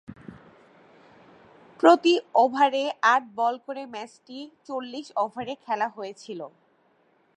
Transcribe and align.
প্রতি 1.79 2.13
ওভারে 2.35 2.83
আট 3.13 3.23
বল 3.35 3.55
করে 3.65 3.83
ম্যাচটি 3.85 4.37
চল্লিশ 4.67 5.07
ওভারে 5.15 5.53
খেলা 5.65 5.87
হয়েছিল। 5.89 6.39